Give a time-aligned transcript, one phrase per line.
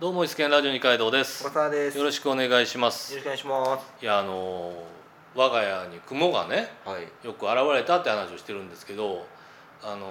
[0.00, 1.44] どうも、イスケンラジオ二階堂です。
[1.44, 1.94] 小沢です。
[1.98, 3.14] よよろしくお願いします。
[3.16, 3.92] ろしくお願いします。
[4.00, 4.74] いや、あのー
[5.34, 7.02] 我が家に雲がね、はい。
[7.26, 9.26] よく現れたって話をしてるんですけど。
[9.82, 10.06] あの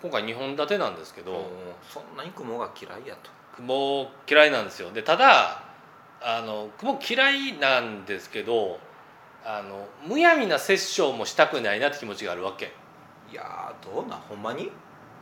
[0.00, 1.42] ー今回2本立てなんですけど、もう
[1.86, 3.30] そんなに雲が嫌いやと。
[3.56, 4.90] 雲嫌いなんですよ。
[4.92, 5.62] で、ただ。
[6.22, 8.80] あの雲嫌いなんですけど。
[9.44, 12.72] あのむやみな殺生もしたくないなって気持ちがあるわけ。
[13.30, 14.20] いやーどうなん？
[14.20, 14.72] ほんまに？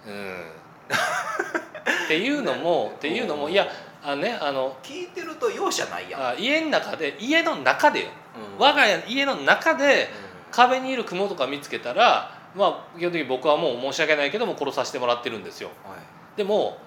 [0.07, 0.47] うん。
[2.05, 3.67] っていうのも、っていうのも、いや、
[4.07, 4.77] あのね、あの。
[4.85, 6.21] 聞いてると容赦ないやん。
[6.29, 8.11] あ家の中で家の中でよ
[8.57, 10.05] うん我が家家の中で
[10.53, 15.99] う壁にいる雲とか見つけたらまあ基本的に僕はもう申し訳ないけども殺させてもらってるんですよんはい。
[16.37, 16.79] でも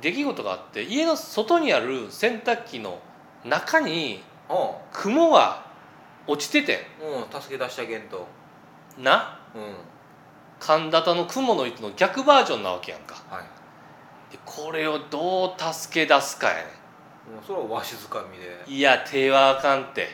[0.00, 3.00] 出来事があって家の外にある洗濯機の
[3.44, 5.64] 中にお雲が
[6.28, 8.26] 落ちててうんうん助け出してあげんと。
[8.98, 9.40] んな？
[9.54, 9.74] うん
[10.60, 13.42] 神田田の雲の糸の逆バージョンなわけやんかはい。
[13.42, 13.48] で
[14.44, 16.62] これをどう助け出すかやね
[17.32, 18.64] もうそれはわしづかみで。
[18.66, 20.08] んいや手はあかんって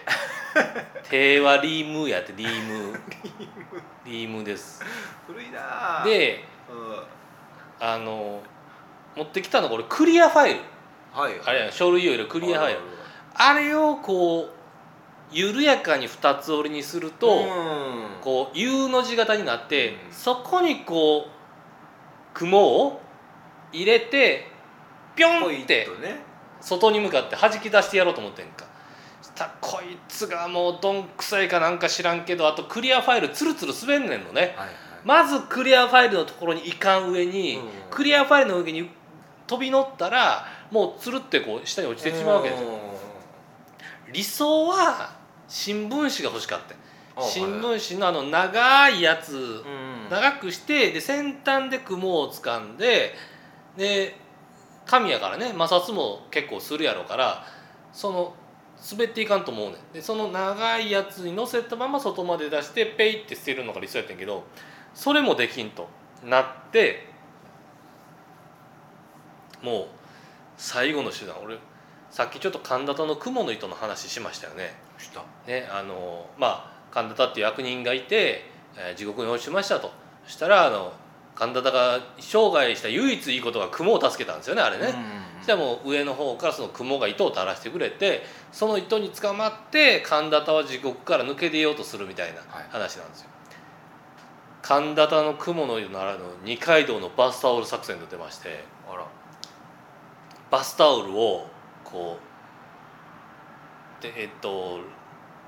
[1.08, 3.00] 手はリームやってリーム
[4.05, 4.83] リームです
[5.27, 6.05] 古いなー。
[6.05, 7.03] でうん。
[7.81, 8.42] あの
[9.17, 10.61] 持ってきたのがこれクリアファイル
[11.12, 11.33] はい。
[11.44, 12.87] あれやん書類を入れるクリアファイルル。
[13.34, 14.50] あれをこう
[15.33, 18.20] 緩やかに二つ折りにすると、うん。
[18.20, 21.31] こう U の字型になって、うんそこにこう
[22.34, 23.00] 雲を
[23.72, 24.46] 入れて
[25.16, 25.88] ピョンって。
[26.60, 28.66] 外に向かって弾き出してやろうと思ってんか。
[29.22, 34.54] したらこいつがもうどんくさいかなんか知らんけどあとクリアファイルツルツル滑んねんのね。
[34.56, 34.68] はいはい。
[35.04, 37.62] まずクリアファイルのところにいかん上に、うん。
[37.91, 38.91] クリアファイルの上に
[39.46, 42.68] 飛び乗ったらもうつるってこう下に落ちてしまうわけですよ。
[44.12, 45.16] 理想は
[45.48, 46.74] 新聞紙が欲しかった
[47.22, 50.08] うん新聞紙のあの長いやつうん。
[50.10, 53.14] 長くしてで先端で雲を掴んで
[53.76, 54.16] で
[54.86, 57.44] 紙やからね摩擦も結構するやろうから
[57.92, 58.34] その
[58.90, 64.44] 滑っていかんと思うねんでその長いやつに乗せたまま外まで出してペイって捨てるのが理想やったんやけど
[64.94, 65.88] それもできんと
[66.25, 67.09] なって
[69.62, 69.86] もう
[70.56, 71.59] 最後の手段俺
[72.10, 74.75] さっきちょっと神田田の雲の糸の話しましたよね。
[74.98, 75.25] した。
[75.47, 78.44] ねあのまあ神田田っていう役人がいて、
[78.76, 79.92] えー地獄に落ちましたと
[80.25, 80.92] そしたらあの
[81.41, 84.93] 神田田が生涯した唯一いいことが雲を助けたんですよねあれね。
[85.39, 93.31] そしたらもう上の方からその雲が糸を垂らしてくれてその糸に捕まって神田田は地獄から抜け出ようとするみたいなはい話なんですよ。
[94.61, 99.07] 神田田の雲の糸ならぬ二階堂のバスタオル作戦と出ましてあら。
[100.51, 101.47] バスタオルを
[101.83, 102.19] こ
[103.99, 104.81] うでえっと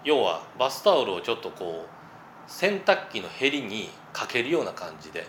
[0.05, 5.27] 要はバスタオルをちょっとこう洗濯機のヘリにかけるような感じで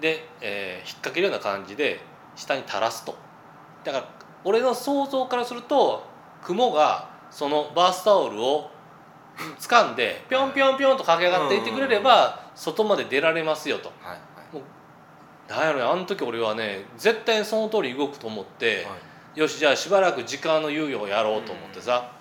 [0.00, 2.00] で、えー引っ掛けるような感じで
[2.36, 3.14] 下に垂らすと。
[3.84, 4.08] だから
[4.44, 6.02] 俺の想像からすると
[6.42, 8.70] 雲がそのバスタオルを
[9.58, 13.90] 掴んでぴょんぴょんぴょんと駆け上がっていってくれれば外まで出られますよと。
[14.00, 14.18] はい
[15.54, 15.66] はい。
[15.66, 18.96] やろねあの時俺はね絶対にその通り動くと思って、は
[19.36, 19.40] い。
[19.40, 22.12] よしじゃあしばらく時間の猶予をやろうと思ってさ、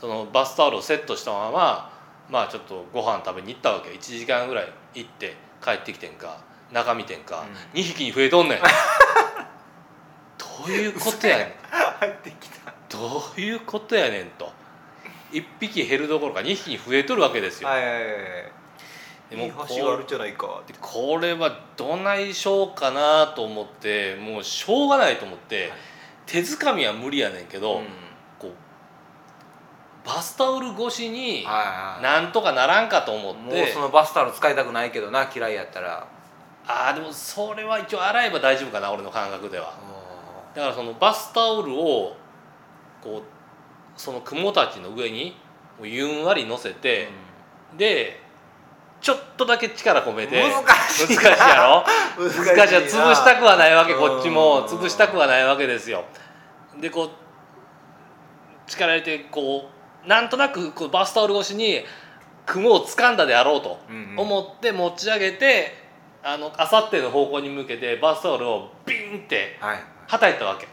[0.00, 1.92] そのバスタオルをセットしたまま
[2.28, 3.90] まあちょっとご飯食べに行ったわけ。
[3.90, 6.38] 1時間ぐらい行って帰ってきてんか
[6.72, 7.20] 中見てん。
[7.20, 8.58] か、2匹に増えとんねん。
[10.38, 11.52] どういうことやねん。
[12.00, 12.72] 入ってきた。
[12.88, 14.52] どういうことやねんと。
[15.32, 18.12] 1匹減るどころか2匹に増えとるわけですよ、はいはいはいはい。
[19.30, 19.50] でも
[20.80, 25.78] これはどないしようかなと思ってもうしょうがないと思って、はい。
[26.26, 27.84] 手づかみは無理やねんけど、うん。
[28.38, 32.02] こうバスタオル越しにはいはい。
[32.02, 36.06] なんとかならんかと思っもうてそのバスタオル使いたくないけどな嫌いやったら。
[36.68, 39.72] ああでもそれは一応洗えば大丈夫かな俺の感覚では。
[39.74, 42.14] あだからそのバスタオルを
[43.02, 45.34] こうその雲たちの上に
[45.82, 47.08] ゆんわり乗せーて、
[47.76, 48.20] で
[49.00, 50.42] ちょっとだけ力込めて。
[50.42, 50.50] 難
[50.88, 51.22] しいな。
[51.22, 51.84] 難しいやろ？
[52.18, 54.68] 難しい難しいや潰したくはないわけうんこっちも。
[54.68, 56.04] 潰したくはないわけですよ。
[56.80, 57.10] でこう
[58.70, 59.70] 力入れてこ
[60.04, 61.84] うなんとなくこうバスタオル越しに
[62.44, 64.18] 雲を掴んだであろうとうんうん。
[64.20, 65.87] 思って持ち上げて
[66.22, 69.78] あのあさっての方向に向けてバスタオルをビーンってはい。
[70.06, 70.66] はたいたわけ。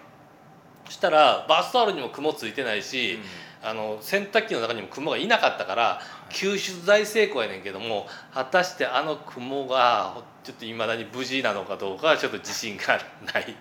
[0.85, 3.19] そしたらバスタオルにも雲ついてないし、
[3.63, 5.99] あの洗濯機の中にも雲がいなかったから
[6.29, 12.99] 救出大成功やねんけども果たしてあの雲がちょっといまだに無事なのかどうかはちょっと自信が
[13.33, 13.55] ない。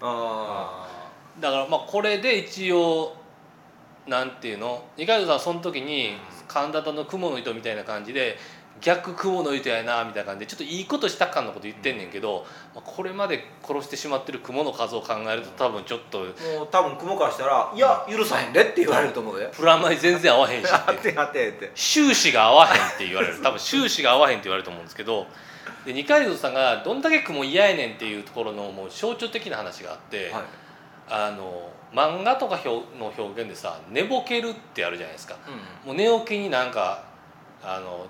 [0.00, 0.88] あ
[1.40, 3.16] だからまあこれで一応
[4.06, 4.84] なんていうの？
[4.96, 6.12] 二階堂さんはその時に
[6.48, 8.38] 神田田の雲の糸みたいな感じで
[8.80, 19.46] 逆雲の糸やなみたいな感じでちょっといいことした感のこと言ってんねんけど、まあ、これまで殺してしまってる雲の数を考えると多分ちょっともう多分雲からしたら「いや許さへんで」って言われると思うで。
[19.48, 20.98] プラマイ全然合わへんしやっ っ
[21.32, 21.70] てって。
[21.74, 23.40] 収支が合わへんって言われる。
[23.42, 25.26] 多分収支が合わへんって言われると思うんですけど
[25.84, 30.42] で二階堂さんがどんだけ雲嫌やねんっていうところのもう象徴的な話があって、はい。
[31.12, 35.36] あの漫画とか表の表現でさ寝ぼけるってあるじゃないですか。
[35.84, 37.02] うもう寝起きになんか
[37.62, 38.06] あの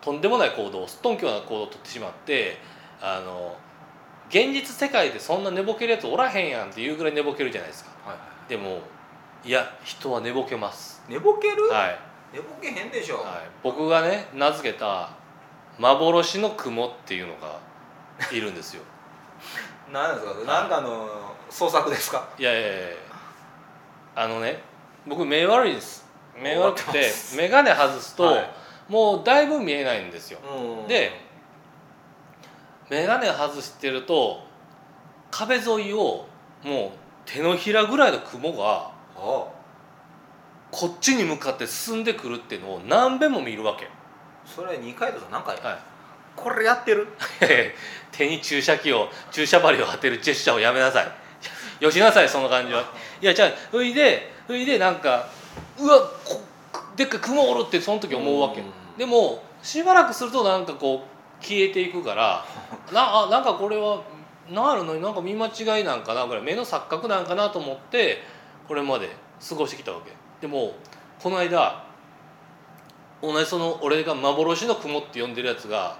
[0.00, 2.58] とんでもない行動すっとんきょうな行動をとってしまって
[3.00, 3.56] あの
[4.30, 7.90] 現実世界でそんな寝ぼけるやつおらへんやんっていうぐらい寝ぼけるじゃないですか。
[8.06, 8.48] んはいはい。
[8.48, 8.80] でも
[9.44, 11.02] いや人は寝ぼけます。
[11.08, 11.98] 寝ぼける、はい、
[12.32, 13.24] 寝ぼけへんでしょ、はい、
[13.62, 15.10] 僕がね名付けた
[15.78, 17.58] 幻の雲っていうのが
[18.32, 18.82] いるんですよ。
[19.92, 22.26] なんですか、なんかの創作ですか？
[22.38, 22.78] いやいやいや
[24.16, 24.62] あのね
[25.06, 26.06] 僕目悪いです。
[26.34, 28.50] 目悪くて眼鏡外すと、はい
[28.88, 30.38] もうだいぶ見えないんですよ。
[30.40, 30.88] うん。
[30.88, 31.12] で
[32.90, 34.46] 眼鏡外してると
[35.30, 36.26] 壁沿いを
[36.62, 36.90] もう
[37.24, 38.92] 手のひらぐらいの雲が
[40.70, 43.88] こっちに向かって進んでくるっていうのを何べんも見るわけ、
[44.44, 45.78] それ二階堂さん何回、はい、
[46.36, 47.08] これやってる？
[48.12, 51.12] 手に注射器を注射針を当てるジェスチャーをやめなさい。
[51.80, 52.84] よしなさいその感じは。
[53.20, 55.28] いやじゃあそれでそれでなんか
[55.78, 56.40] うわこ
[56.96, 58.66] でっかい雲おるってその時思うわけうん。
[58.96, 61.02] でもしばらくするとなんかこ
[61.40, 62.44] う消えていくから
[62.92, 64.00] なあなんかこれは
[64.48, 68.22] なんやろななんか見間違いなんかなぐらい目の錯覚なんかなと思って
[68.68, 69.08] これまで
[69.46, 70.12] 過ごしてきたわけ。
[70.40, 70.74] でも
[71.22, 71.84] この間
[73.22, 75.96] 同じその俺が幻の雲って呼んでるやつが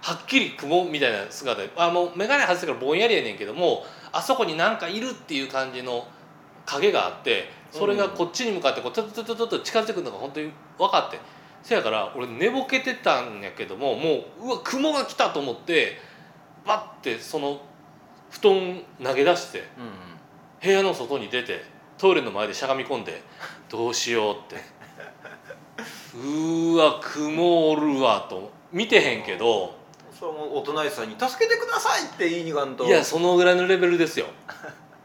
[0.00, 6.06] はっきり雲みたいな姿であもう眼鏡外してからぼんやりやねんけどもあそこになんかいるっていう感じの
[6.64, 11.18] 影があってそれがこっちに向かってこうトトトトトト近づいてくるのが本当に分かって。
[11.62, 15.96] せやから俺寝ぼけてたんやけどももううわ雲が来たと思って
[16.64, 17.60] バッてその
[18.30, 19.64] 布団投げ出してうん
[20.62, 21.64] 部屋の外に出て
[21.98, 23.20] トイレの前でしゃがみ込んで
[23.68, 24.56] どうしようって。
[26.14, 29.74] うーわ雲おるわと見てへんけど
[30.18, 32.84] それもお隣さんに「助けてください」って言いにがんと。
[32.84, 34.26] いやそのぐらいのレベルですよ。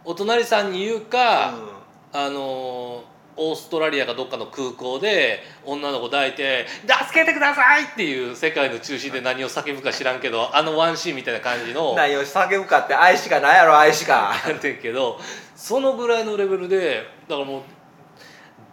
[0.05, 1.80] お隣さんに言うか、うん
[2.13, 15.19] あのーオーストラリアかどっかの空港で女の子抱いて「助けてください!」っていう世界の中心で何を叫ぶか知らんけどあのワンシーンみたいな感じの何を叫ぶかって愛しかないやろ愛しかやってんけど
[15.55, 17.61] そのぐらいのレベルでだからもう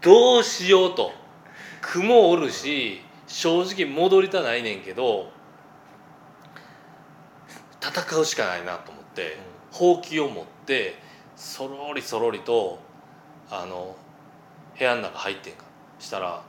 [0.00, 1.12] どうしようと
[1.80, 5.30] 雲おるし正直戻りたないねんけど
[7.80, 9.38] 戦うしかないなと思って、
[9.70, 10.96] ほうきを持って
[11.36, 12.80] そろりそろりと
[13.50, 13.96] あの
[14.78, 15.64] 部屋の中入ってんか。
[15.98, 16.42] したら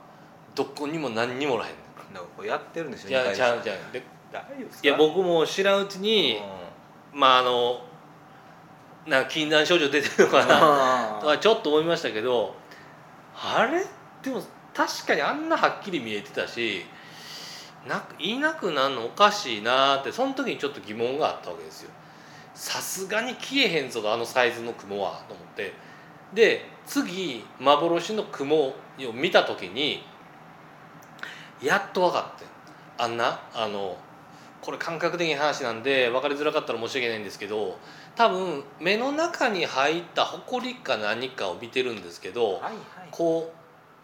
[0.54, 1.78] どこにも何にもおらへんね
[2.14, 3.92] なんかこうやってるんですんよいやちゃうちゃう。
[3.92, 4.02] で
[4.82, 6.40] いや僕も知らんうちに、
[7.12, 7.82] まああの
[9.06, 10.58] なんか禁断症状出てるのかな。
[10.58, 12.54] とあはちょっと思いましたけど
[13.34, 13.84] あれ？
[14.22, 14.42] でも
[14.72, 16.84] 確かにあんなはっきり見えてたし
[17.88, 21.90] なくいなくなるのおかしいなってその時にちょっと疑問があったわけですよ。
[22.54, 25.72] さすがに消えへんぞあのサイズの雲はと思って
[26.34, 28.74] で次幻の雲を
[29.14, 30.02] 見た時に
[31.62, 32.46] やっと分かって
[32.98, 33.96] あんなあの
[34.60, 37.78] これ感覚的な話なんで分かりづらかったら申し訳ないんですけど
[38.14, 42.74] 多分目の中に入ったほこりか何かを見てるんですけどはいはい。
[43.10, 43.52] こ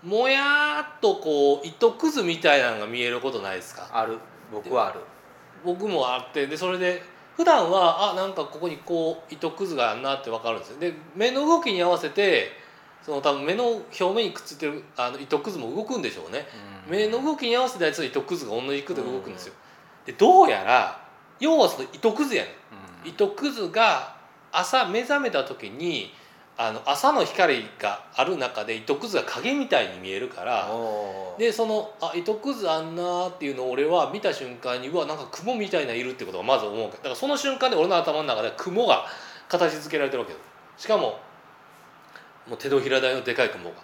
[0.05, 3.89] うもやーっとこう糸くずみたいなのが見えることないですか？
[3.93, 4.19] ある。
[4.53, 5.01] 僕はある。
[5.65, 7.03] 僕もあってでそれで
[7.37, 10.79] 普段はあなんかここにこう糸くずがあるなって分かるんですよ。
[10.79, 12.51] で目の動きに合わせて
[13.05, 16.47] その多分目の表面にくっついてるあの糸くずも動くんでしょうね。
[16.89, 19.55] 目の動きに合わせたやつの糸くずが同じくで動くんですよ。
[20.07, 21.05] でどうやら
[21.39, 22.53] 要はその糸くずやねん。
[23.05, 23.11] うん。
[23.11, 24.17] 糸くずが
[24.51, 26.13] 朝目覚めた時に
[26.59, 30.71] あの朝の光がある中で糸くずが影みたいに見えるから
[31.39, 39.05] でそのあ糸くずあんなーっていうのを俺は見た瞬間にうわなんか雲みたいないるってことがまず思うだからその瞬間で俺の頭の中で雲が
[39.49, 40.39] 形付けられてるわけよ。
[40.79, 41.19] しかも
[42.49, 43.77] もう手のひら大のでかい雲が。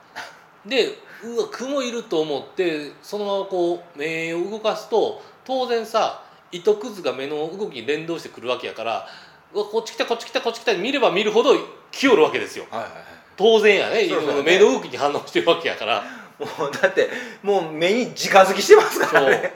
[0.64, 9.06] でうわ雲いると思ってそのままこう目を動かすと当然さ糸くずが目の動きに連動してくるわけやから
[9.52, 11.54] こっち来たこっち来たこっち来た見れば見るほど
[11.90, 12.66] 来よるわけですよ。
[12.70, 13.02] はいはいはい。
[13.36, 14.08] 当然やね。
[14.44, 16.02] 目の動きに反応してるわけやから。
[16.38, 17.08] もうだって
[17.42, 19.54] もう目に直づきしてますからね。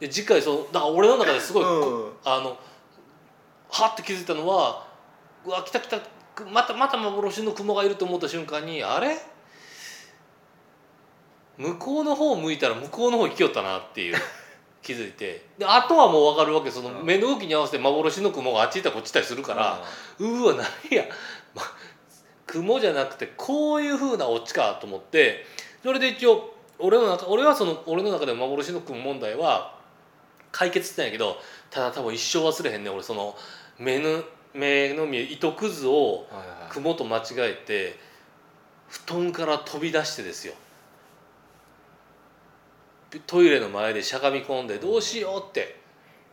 [0.00, 1.66] で次回そうだから俺の中ですごい、う
[2.08, 2.12] ん。
[2.24, 2.56] あの
[3.70, 4.86] はって気づいたのは
[5.44, 5.98] うわ来た来た
[6.34, 9.16] くまたまた幻の雲がいると思った瞬間にあれ？
[11.56, 14.16] 向こうの方向いたら向こうの方行きよったなっていう
[14.82, 15.46] 気づいて。
[15.58, 17.06] であとはもう分かるわけそのうん。
[17.06, 19.82] 目の動きに合わせて幻の雲があっち行ったりこっち行ったりするから、
[20.18, 21.04] うーわ何や、
[21.54, 21.62] ま、
[22.46, 25.44] 雲じゃなくてこういう風なオチかと思って
[25.82, 29.78] それで一応俺の中俺はその俺の中でも幻の雲問題は
[30.50, 31.36] 解決してないけど
[31.70, 33.36] ただ多分一生忘れへんね俺その
[33.78, 34.22] 目の
[34.54, 36.26] 目の見え糸くずを
[36.70, 37.98] 雲と間違えて
[38.88, 40.54] 布団から飛び出してですよ
[43.26, 45.76] トイレの前でしゃがみ込んでどうしようって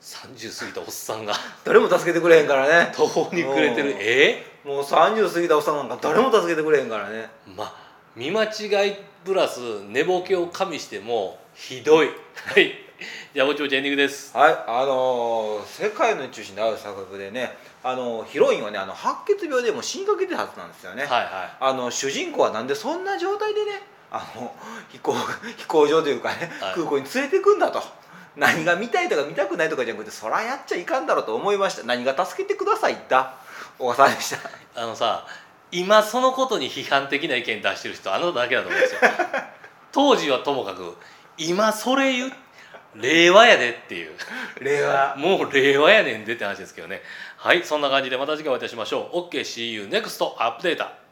[0.01, 1.33] 30過ぎたおっさんが。
[1.63, 2.91] 誰も助けてくれへんからね。
[2.95, 3.91] 途方に暮れてる。
[3.91, 3.93] う。
[3.93, 4.43] んえ？
[4.65, 7.29] もう30過ぎたおっさんなんか誰も助けてくれへんからね。
[7.55, 7.73] まあ
[8.15, 12.09] 見間違いプラス寝ぼけを加味してもひどい。
[12.35, 12.71] はい。
[13.33, 14.35] じゃあぼちぼちエンディングです。
[14.35, 14.53] はい。
[14.67, 23.81] あのー世界の中心である作曲でねあのヒロインはねあの白血病でも死にかけてるはずなんですよね、はいはあの主人公はなんでそんな状態でね
[24.15, 24.55] あの
[24.89, 25.13] 飛行
[25.57, 26.73] 飛行場というかね、はい。
[26.73, 27.83] 空港に連れてくんだと。
[28.37, 31.85] 何が見たいとか見たくないとかじゃなくてそらやっちゃいかんだろうと思いました。
[31.85, 33.35] 何が助けてくださいだ。
[33.77, 34.81] 小笠原でした。
[34.81, 35.25] あのさ
[35.71, 39.01] 今そのことに批判的な意見出してる人あなただけだと思うんですよ。
[39.91, 40.95] 当時はともかく
[41.37, 42.31] 今それ言う
[42.95, 44.15] 令和やでっていう。
[44.61, 45.15] 令和。
[45.17, 47.01] もう令和やねんでって話ですけどね。
[47.37, 49.29] はいそんな感じでまた次回お会いいたしましょう。
[49.29, 51.04] OKSeeYouNEXT アップデート